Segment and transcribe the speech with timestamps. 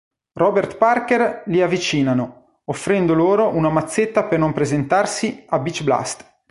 [0.33, 6.27] Robert Parker li avvicinano, offrendo loro una mazzetta per non presentarsi a "Beach Blast".